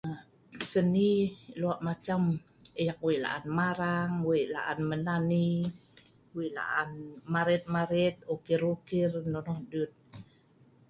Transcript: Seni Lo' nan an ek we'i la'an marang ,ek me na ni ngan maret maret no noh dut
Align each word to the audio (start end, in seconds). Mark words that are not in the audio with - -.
Seni 0.71 1.09
Lo' 1.61 1.77
nan 1.85 1.97
an 2.13 2.23
ek 2.85 2.97
we'i 3.05 3.17
la'an 3.25 3.45
marang 3.57 4.11
,ek 4.39 4.79
me 4.89 4.95
na 5.05 5.15
ni 5.29 5.45
ngan 6.53 6.89
maret 7.33 7.63
maret 7.75 8.15
no 9.33 9.39
noh 9.47 9.61
dut 9.71 9.93